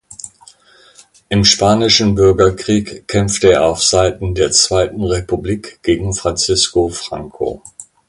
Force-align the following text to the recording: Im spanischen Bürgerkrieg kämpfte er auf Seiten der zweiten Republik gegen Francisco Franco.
Im 1.29 1.45
spanischen 1.45 2.15
Bürgerkrieg 2.15 3.07
kämpfte 3.07 3.51
er 3.51 3.65
auf 3.65 3.83
Seiten 3.83 4.33
der 4.33 4.49
zweiten 4.49 5.03
Republik 5.03 5.77
gegen 5.83 6.15
Francisco 6.15 6.89
Franco. 6.89 7.61